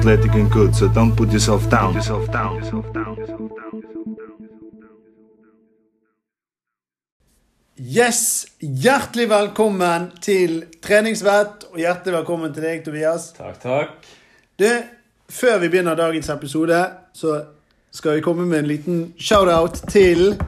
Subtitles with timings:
[0.00, 1.94] athletic and good, so don't put yourself down.
[1.94, 2.56] Yourself down.
[2.56, 3.16] Yourself down.
[3.16, 3.82] Yourself down.
[7.76, 8.46] Yes!
[8.60, 13.28] Hjertelig velkommen til Treningsvett, og hjertelig velkommen til deg, Tobias.
[13.36, 14.08] Takk, takk.
[14.56, 14.68] Du,
[15.28, 16.80] før vi begynner dagens episode,
[17.12, 17.36] så
[17.92, 20.38] skal vi komme med en liten shout-out til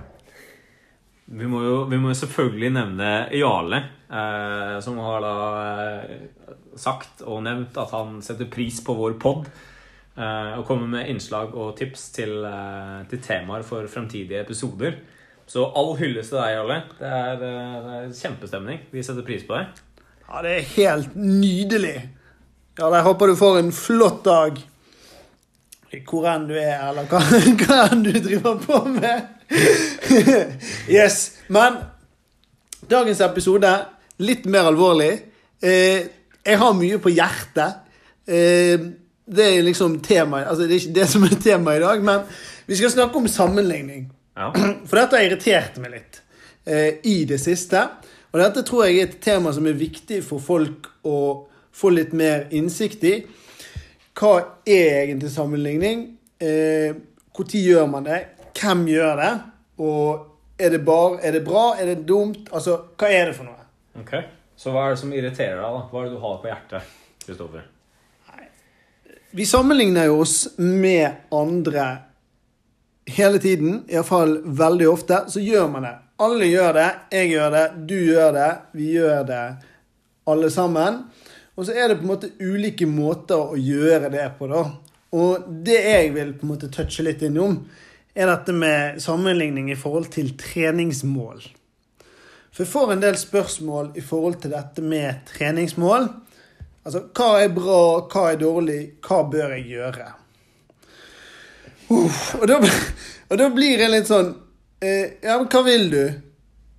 [1.27, 6.42] Vi må jo vi må selvfølgelig nevne Jarle, eh, som har da eh,
[6.79, 9.49] sagt og nevnt at han setter pris på vår pod.
[10.13, 14.99] Eh, og kommer med innslag og tips til, eh, til temaer for fremtidige episoder.
[15.47, 16.83] Så all hyllest til deg, Jarle.
[16.99, 17.39] Det er, eh,
[17.85, 18.81] det er kjempestemning.
[18.93, 19.67] Vi setter pris på deg.
[20.29, 22.09] Ja, det er helt nydelig.
[22.79, 24.61] Ja, jeg håper du får en flott dag.
[26.09, 27.21] Hvor enn du er, eller hva,
[27.61, 29.29] hva enn du driver på med.
[30.89, 31.39] yes.
[31.49, 31.77] Men
[32.89, 33.73] dagens episode,
[34.25, 35.13] litt mer alvorlig.
[35.63, 36.09] Eh,
[36.45, 37.83] jeg har mye på hjertet.
[38.27, 38.89] Eh,
[39.33, 40.49] det er liksom temaet.
[40.51, 42.25] Altså, det er ikke det som er temaet i dag, men
[42.67, 44.09] vi skal snakke om sammenligning.
[44.37, 44.51] Ja.
[44.89, 46.23] For dette har irritert meg litt
[46.67, 47.87] eh, i det siste.
[48.33, 51.17] Og dette tror jeg er et tema som er viktig for folk å
[51.77, 53.17] få litt mer innsikt i.
[54.17, 54.31] Hva
[54.65, 56.07] er egentlig sammenligning?
[56.41, 56.97] Eh,
[57.37, 58.23] Når gjør man det?
[58.57, 59.33] Hvem gjør det?
[59.85, 61.75] Og er det, bare, er det bra?
[61.77, 62.49] Er det dumt?
[62.53, 63.69] Altså, hva er det for noe?
[64.01, 64.15] Ok.
[64.63, 65.85] Så hva er det som irriterer deg, da?
[65.91, 66.91] Hva er det du har på hjertet,
[67.25, 67.65] Kristoffer?
[69.35, 71.87] Vi sammenligner jo oss med andre
[73.11, 73.81] hele tiden.
[73.91, 75.25] Iallfall veldig ofte.
[75.33, 75.93] Så gjør man det.
[76.23, 76.89] Alle gjør det.
[77.17, 77.65] Jeg gjør det.
[77.91, 78.51] Du gjør det.
[78.79, 79.41] Vi gjør det
[80.31, 81.01] alle sammen.
[81.57, 84.63] Og så er det på en måte ulike måter å gjøre det på, da.
[85.13, 87.59] Og det jeg vil på en måte touche litt innom,
[88.15, 91.43] er dette med sammenligning i forhold til treningsmål.
[92.53, 96.09] For jeg får en del spørsmål i forhold til dette med treningsmål.
[96.85, 97.79] Altså, hva er bra,
[98.13, 100.09] hva er dårlig, hva bør jeg gjøre?
[101.93, 102.59] Uff, og, da,
[103.31, 104.31] og da blir jeg litt sånn
[104.81, 106.05] eh, Ja, men hva vil du?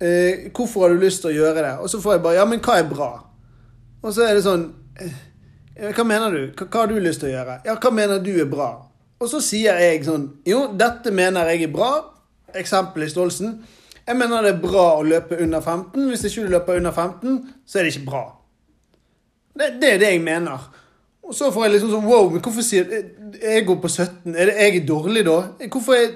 [0.04, 1.74] Eh, hvorfor har du lyst til å gjøre det?
[1.82, 3.10] Og så får jeg bare Ja, men hva er bra?
[4.02, 4.66] Og så er det sånn
[5.00, 5.20] eh,
[5.94, 6.42] Hva mener du?
[6.50, 7.60] Hva, hva har du lyst til å gjøre?
[7.66, 8.72] Ja, hva mener du er bra?
[9.22, 11.92] Og så sier jeg sånn Jo, dette mener jeg er bra.
[12.54, 13.56] Eksempel i Stolsen.
[14.04, 16.08] Jeg mener det er bra å løpe under 15.
[16.10, 18.24] Hvis ikke du løper under 15, så er det ikke bra.
[19.54, 20.66] Det, det er det jeg mener.
[21.24, 22.90] Og så får jeg liksom sånn Wow, men hvorfor sier
[23.40, 24.34] Jeg går på 17.
[24.34, 25.38] Er det jeg er dårlig da?
[25.72, 26.10] Hvorfor er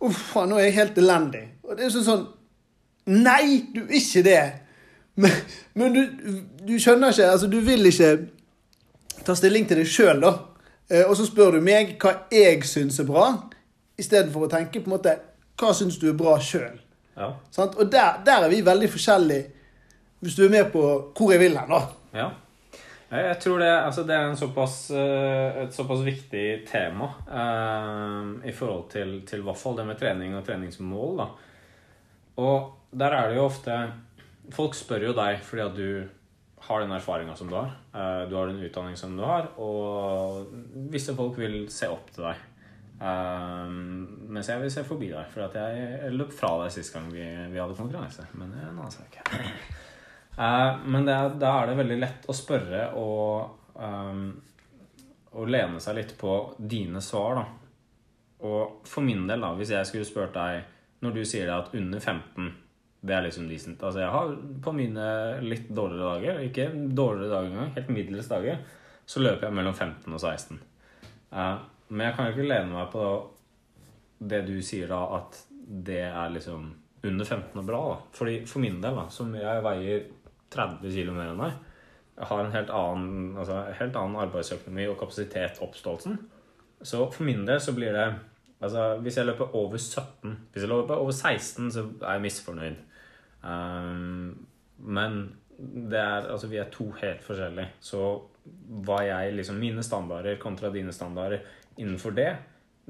[0.00, 1.42] Uff, nå er jeg helt elendig.
[1.66, 2.26] Og det er sånn sånn
[3.10, 4.40] Nei, du er ikke det.
[5.20, 5.34] Men,
[5.76, 6.00] men du,
[6.64, 8.12] du skjønner ikke Altså, du vil ikke
[9.26, 10.32] ta stilling til deg sjøl, da.
[10.88, 13.26] Eh, Og så spør du meg hva jeg syns er bra,
[14.00, 15.18] istedenfor å tenke på en måte
[15.60, 16.78] Hva syns du er bra sjøl?
[17.20, 17.32] Ja.
[17.68, 19.50] Og der, der er vi veldig forskjellige,
[20.20, 20.84] hvis du er med på
[21.16, 21.80] hvor jeg vil hen, da.
[22.16, 22.28] Ja.
[23.10, 28.52] Jeg tror det, altså det er en såpass, eh, et såpass viktig tema eh, i
[28.54, 31.18] forhold til, til det med trening og treningsmål.
[31.18, 31.26] Da.
[32.38, 33.82] Og der er det jo ofte
[34.50, 36.08] Folk spør jo deg fordi at du
[36.66, 37.70] har den erfaringa som du har.
[37.94, 40.50] eh, du har den utdanning som du har, og
[40.90, 42.40] visse folk vil se opp til deg.
[43.00, 43.70] Eh,
[44.28, 47.60] mens jeg vil se forbi deg, for jeg, løp fra deg sist gang vi, vi
[47.60, 48.26] hadde konkurranse.
[48.36, 49.20] Men det er en annen sak.
[50.40, 54.28] Uh, men da er det veldig lett å spørre og, um,
[55.36, 57.46] å lene seg litt på dine svar, da.
[58.46, 60.62] Og for min del, da, hvis jeg skulle spurt deg
[61.04, 62.46] Når du sier at under 15
[63.00, 63.80] det er liksom decent.
[63.80, 64.32] Altså jeg har
[64.64, 65.04] på mine
[65.40, 68.58] litt dårligere dager, ikke dårligere dager engang, helt middels dager,
[69.08, 70.58] så løper jeg mellom 15 og 16.
[71.32, 73.04] Eh, men jeg kan jo ikke lene meg på
[74.30, 75.38] det du sier da, at
[75.90, 76.68] det er liksom
[77.06, 77.80] under 15 og bra.
[77.92, 77.98] da.
[78.16, 80.06] Fordi For min del, da, som jeg veier
[80.52, 81.58] 30 kg mer enn deg,
[82.30, 86.18] har en helt annen, altså, helt annen arbeidsøkonomi og kapasitet oppståelsen.
[86.82, 88.10] Så for min del så blir det
[88.60, 92.74] Altså, hvis jeg løper over 17 Hvis jeg løper over 16, så er jeg misfornøyd.
[93.40, 95.16] Um, men
[95.58, 97.70] det er, altså, vi er to helt forskjellige.
[97.80, 98.02] Så
[98.84, 101.40] hva jeg liksom Mine standarder kontra dine standarder
[101.76, 102.30] innenfor det,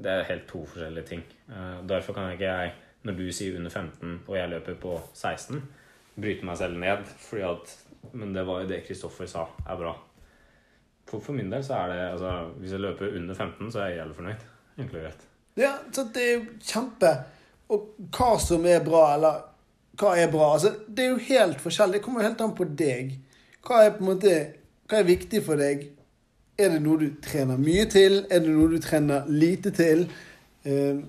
[0.01, 1.23] det er helt to forskjellige ting.
[1.49, 2.73] Uh, derfor kan ikke jeg,
[3.03, 5.61] når du sier under 15 og jeg løper på 16,
[6.15, 7.05] bryte meg selv ned.
[7.29, 7.77] Fordi at
[8.13, 9.91] Men det var jo det Kristoffer sa er bra.
[11.05, 13.87] For, for min del så er det altså, Hvis jeg løper under 15, så er
[13.87, 14.47] jeg jævlig fornøyd.
[14.77, 15.27] Og greit.
[15.57, 17.09] Ja, så det er jo kjempe
[17.69, 19.41] Og hva som er bra, eller
[19.99, 21.99] hva er bra altså, Det er jo helt forskjellig.
[21.99, 23.17] Det kommer jo helt an på deg.
[23.67, 24.35] Hva er på en måte
[24.87, 25.89] Hva er viktig for deg?
[26.61, 28.19] Er det noe du trener mye til?
[28.29, 30.05] Er det noe du trener lite til?
[30.67, 30.99] Eh,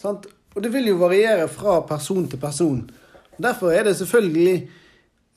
[0.00, 0.26] sant?
[0.56, 2.78] Og det vil jo variere fra person til person.
[3.36, 4.54] Derfor er det selvfølgelig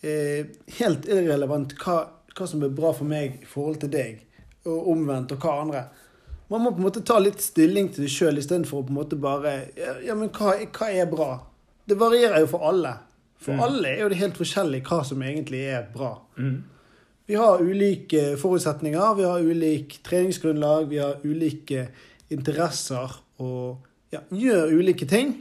[0.07, 0.45] eh,
[0.79, 1.97] helt irrelevant hva,
[2.37, 4.25] hva som er bra for meg i forhold til deg.
[4.69, 5.83] og omvendt, og hva andre.
[6.51, 8.97] Man må på en måte ta litt stilling til det sjøl istedenfor å på en
[8.97, 11.29] måte bare Ja, ja men hva, hva er bra?
[11.87, 12.91] Det varierer jo for alle.
[13.39, 13.59] For Mm.
[13.63, 16.11] alle er jo det helt forskjellig hva som egentlig er bra.
[16.37, 16.57] Mm.
[17.29, 21.83] Vi har ulike forutsetninger, vi har ulik treningsgrunnlag, vi har ulike
[22.33, 25.35] interesser og ja, gjør ulike ting.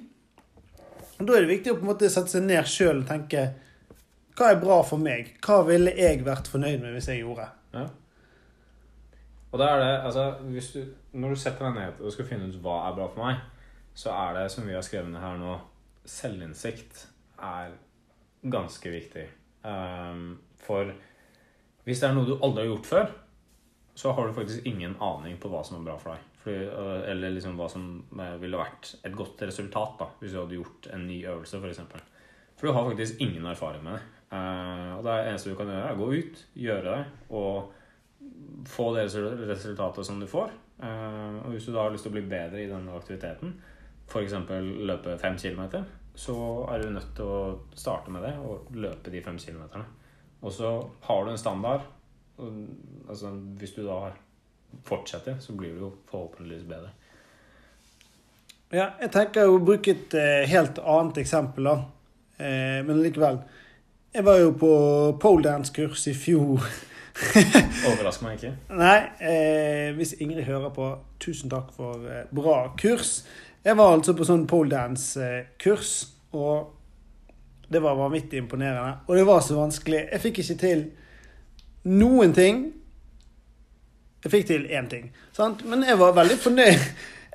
[1.16, 3.46] Og Da er det viktig å på en måte sette seg ned sjøl og tenke
[4.36, 5.32] hva er bra for meg?
[5.40, 7.48] Hva ville jeg vært fornøyd med hvis jeg gjorde?
[7.72, 7.88] Ja.
[9.48, 12.62] Og da er det, altså, du, Når du setter deg ned og skal finne ut
[12.62, 13.40] hva er bra for meg,
[13.96, 15.56] så er det, som vi har skrevet ned her nå,
[16.04, 17.06] selvinnsikt
[17.40, 17.72] er
[18.44, 19.30] ganske viktig.
[19.64, 20.92] Um, for
[21.88, 23.06] hvis det er noe du aldri har gjort før,
[23.98, 26.26] så har du faktisk ingen aning på hva som er bra for deg.
[26.42, 30.38] Fordi, øh, eller liksom hva som eh, ville vært et godt resultat da, hvis du
[30.42, 31.58] hadde gjort en ny øvelse.
[31.64, 32.04] For,
[32.60, 34.04] for du har faktisk ingen erfaring med det.
[34.36, 37.02] Eh, og det eneste du kan gjøre, er å gå ut, gjøre det,
[37.40, 39.08] og få det
[39.48, 40.52] resultatet som du får.
[40.84, 43.56] Eh, og hvis du da har lyst til å bli bedre i denne aktiviteten,
[44.08, 44.36] f.eks.
[44.88, 45.88] løpe fem kilometer,
[46.18, 46.36] så
[46.72, 47.40] er du nødt til å
[47.78, 49.88] starte med det og løpe de fem kilometerne.
[50.42, 50.72] Og så
[51.08, 51.86] har du en standard.
[52.38, 52.52] Og,
[53.08, 54.12] altså, hvis du da
[54.86, 56.92] fortsetter, så blir du jo forhåpentligvis bedre.
[58.68, 61.76] Ja, jeg tenker å bruke et eh, helt annet eksempel, da.
[62.36, 63.40] Eh, men likevel.
[64.14, 64.72] Jeg var jo på
[65.20, 66.62] poledance-kurs i fjor.
[67.88, 68.52] Overrasker meg ikke.
[68.78, 70.90] Nei, eh, hvis Ingrid hører på,
[71.20, 73.22] tusen takk for eh, bra kurs.
[73.64, 75.94] Jeg var altså på sånn poledance-kurs,
[76.36, 76.77] og
[77.68, 78.98] det var vanvittig imponerende.
[79.06, 80.08] Og det var så vanskelig.
[80.12, 80.84] Jeg fikk ikke til
[81.84, 82.62] noen ting.
[84.24, 85.60] Jeg fikk til én ting, sant?
[85.68, 86.86] men jeg var veldig fornøyd.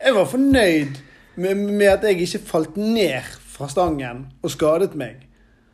[0.03, 0.97] Jeg var fornøyd
[1.35, 5.21] med, med at jeg ikke falt ned fra stangen og skadet meg.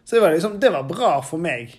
[0.05, 1.73] Så det var, liksom, det var bra for meg.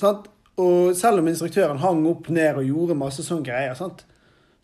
[0.00, 0.28] Sant?
[0.56, 4.04] Og selv om instruktøren hang opp ned og gjorde masse sånne greier, sant?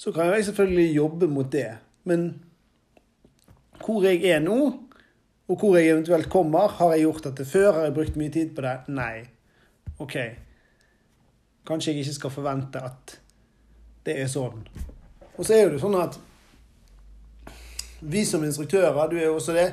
[0.01, 1.73] så kan jeg selvfølgelig jobbe mot det.
[2.09, 2.29] Men
[3.85, 4.61] hvor jeg er nå,
[5.51, 7.73] og hvor jeg eventuelt kommer, har jeg gjort dette før?
[7.73, 8.77] Har jeg brukt mye tid på det?
[8.95, 9.25] Nei.
[9.99, 10.17] OK.
[11.67, 13.17] Kanskje jeg ikke skal forvente at
[14.07, 14.63] det er sånn.
[15.35, 16.21] Og så er jo det sånn at
[18.01, 19.67] vi som instruktører, du er jo også det,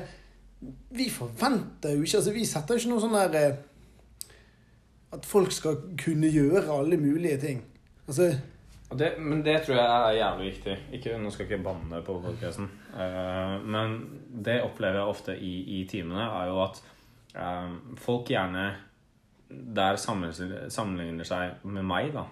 [0.90, 4.30] vi forventer jo ikke altså Vi setter jo ikke noe sånn der eh,
[5.14, 7.60] At folk skal kunne gjøre alle mulige ting.
[8.10, 8.32] Altså
[8.96, 10.76] det, men det tror jeg er jævlig viktig.
[10.96, 12.70] Ikke, nå skal jeg ikke banne på podkasten.
[13.68, 13.98] men
[14.44, 16.80] det opplever jeg ofte i, i timene, er jo at
[17.36, 18.70] uh, folk gjerne
[19.48, 22.24] der sammenligner, seg med meg, da.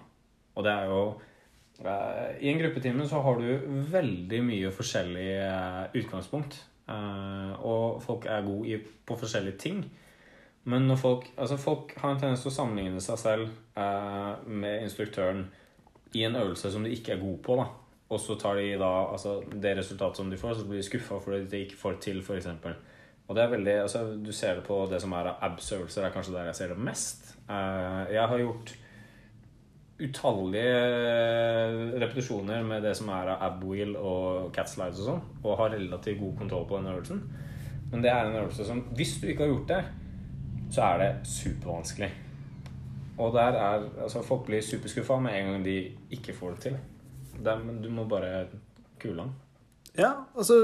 [0.57, 5.83] Og det er jo uh, I en gruppetime så har du veldig mye forskjellig eh,
[6.01, 6.57] utgangspunkt.
[6.87, 9.85] Eh, og folk er gode i, på forskjellige ting.
[10.63, 13.49] Men når folk, altså folk har en tendens til å sammenligne seg selv
[13.79, 15.47] eh, med instruktøren
[16.13, 17.67] i en øvelse som de ikke er gode på, da.
[18.09, 21.19] Og så tar de da altså, det resultatet som de får, så blir de skuffa
[21.19, 22.47] fordi de ikke får det til, f.eks.
[23.27, 26.13] Og det er veldig, altså, Du ser det på det som er av abs-øvelser, er
[26.15, 27.33] kanskje der jeg ser det mest.
[27.49, 28.75] Eh, jeg har gjort
[29.97, 35.73] utallige repetisjoner med det som er av ab-wheel og cat slides og sånn, og har
[35.73, 37.23] relativt god kontroll på den øvelsen.
[37.91, 39.83] Men det er en øvelse som Hvis du ikke har gjort det,
[40.71, 42.11] så er det supervanskelig.
[43.17, 45.77] Og der er Altså, folk blir superskuffa med en gang de
[46.11, 46.77] ikke får det til.
[47.45, 48.47] Er, men du må bare
[48.99, 49.33] kule den.
[49.97, 50.61] Ja, altså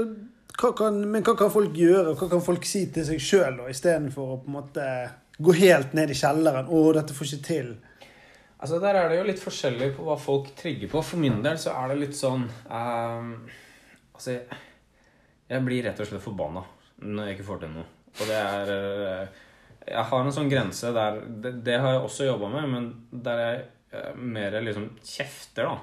[0.54, 2.14] hva kan, Men hva kan folk gjøre?
[2.14, 4.86] Hva kan folk si til seg sjøl istedenfor å på en måte
[5.42, 6.70] gå helt ned i kjelleren?
[6.70, 7.74] 'Å, dette får ikke til'.
[8.60, 11.02] Altså Der er det jo litt forskjellig på hva folk trigger på.
[11.02, 13.34] For min del så er det litt sånn ehm,
[14.14, 14.60] Altså, jeg,
[15.50, 16.62] jeg blir rett og slett forbanna
[17.02, 17.88] når jeg ikke får til noe.
[18.14, 19.40] Og det er eh,
[19.84, 23.42] Jeg har en sånn grense der Det, det har jeg også jobba med, men der
[23.42, 23.62] jeg
[23.92, 25.74] eh, mer liksom kjefter, da.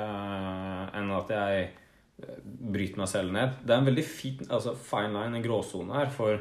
[0.00, 3.60] eh, enn at jeg eh, bryter meg selv ned.
[3.62, 6.12] Det er en veldig fin, altså fine line, en gråsone her.
[6.14, 6.40] For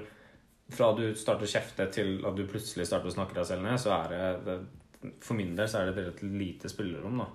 [0.74, 3.78] fra du starter å kjefte til at du plutselig starter å snakke deg selv ned,
[3.82, 7.28] så er det, det for min del så er det et lite spillerom, da.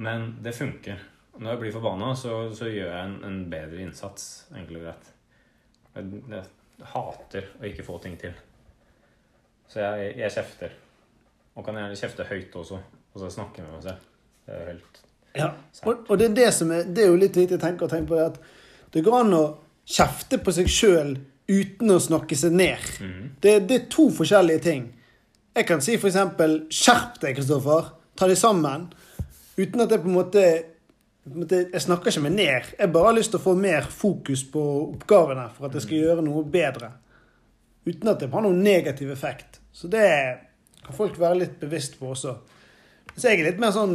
[0.00, 1.02] Men det funker.
[1.36, 5.10] Når jeg blir forbanna, så, så gjør jeg en, en bedre innsats, enkelt og.
[5.94, 8.34] Jeg, jeg hater å ikke få ting til.
[9.70, 10.72] Så jeg, jeg kjefter.
[11.56, 12.78] Og kan gjerne kjefte høyt også.
[13.14, 14.06] Og så snakke med meg selv.
[14.46, 15.00] Det er jo helt
[15.38, 15.48] Ja,
[15.86, 18.10] og, og det, er det, som er, det er jo litt viktig å tenke, tenke
[18.10, 18.38] på det at
[18.90, 19.42] det går an å
[19.86, 21.12] kjefte på seg sjøl
[21.50, 22.88] uten å snakke seg ned.
[23.42, 24.88] Det, det er to forskjellige ting.
[25.54, 26.18] Jeg kan si f.eks.:
[26.74, 27.92] Skjerp deg, Kristoffer.
[28.18, 28.88] Ta deg sammen.
[29.58, 30.44] Uten at jeg på en måte
[31.22, 32.68] på en måte- Jeg snakker ikke meg ned.
[32.78, 34.62] Jeg bare har lyst til å få mer fokus på
[34.96, 36.90] oppgavene for at jeg skal gjøre noe bedre.
[37.86, 39.59] Uten at det har noen negativ effekt.
[39.72, 40.06] Så det
[40.84, 42.34] kan folk være litt bevisst på også.
[43.14, 43.94] Hvis jeg er litt mer sånn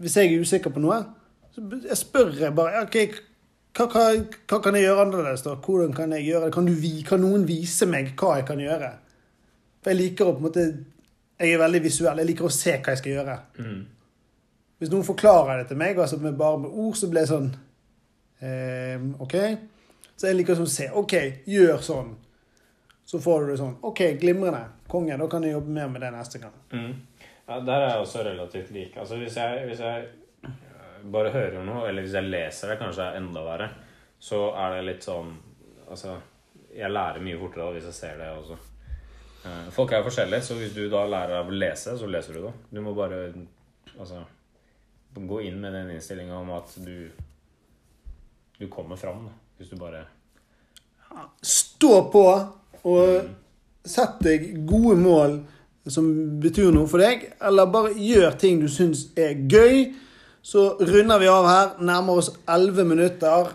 [0.00, 0.96] Hvis jeg er usikker på noe,
[1.54, 2.96] så jeg spør jeg bare OK,
[3.78, 4.02] hva, hva,
[4.50, 5.54] hva kan jeg gjøre annerledes, da?
[5.62, 6.54] Hvordan kan jeg gjøre det?
[6.56, 8.90] Kan, du, kan noen vise meg hva jeg kan gjøre?
[9.82, 10.64] For jeg liker å på en måte
[11.38, 12.20] Jeg er veldig visuell.
[12.22, 13.38] Jeg liker å se hva jeg skal gjøre.
[13.58, 13.80] Mm.
[14.78, 17.48] Hvis noen forklarer det til meg, altså med bare med ord, så blir jeg sånn
[18.42, 19.34] eh, OK?
[20.14, 20.86] Så jeg liker sånn å se.
[21.02, 21.14] OK,
[21.50, 22.12] gjør sånn.
[23.04, 23.76] Så får du sånn.
[23.84, 24.62] OK, glimrende.
[24.88, 26.54] Konge, da kan jeg jobbe mer med det neste gang.
[26.72, 26.92] Mm.
[27.46, 28.94] Ja, der er jeg også relativt lik.
[28.96, 30.06] Altså, hvis jeg, hvis jeg
[30.48, 33.68] øh, bare hører noe, eller hvis jeg leser det, kanskje er enda verre,
[34.24, 35.34] så er det litt sånn
[35.84, 36.14] Altså,
[36.72, 38.54] jeg lærer mye fortere da hvis jeg ser det også.
[39.44, 42.46] Eh, Folk er forskjellige, så hvis du da lærer av å lese, så leser du
[42.46, 42.52] det.
[42.72, 43.18] Du må bare
[43.98, 44.22] altså,
[45.14, 47.10] gå inn med den innstillinga om at du
[48.58, 49.32] du kommer fram, da.
[49.58, 50.06] Hvis du bare
[51.42, 52.24] Stå på
[52.84, 55.38] og sett deg gode mål
[55.90, 56.06] som
[56.40, 59.92] betyr noe for deg, eller bare gjør ting du syns er gøy.
[60.44, 61.68] Så runder vi av her.
[61.80, 63.52] Nærmer oss 11 minutter.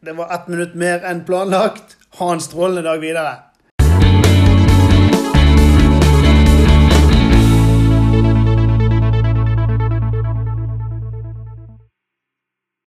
[0.00, 1.96] Det var ett minutt mer enn planlagt.
[2.20, 3.49] Ha en strålende dag videre.